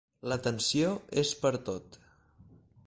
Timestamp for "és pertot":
1.25-2.03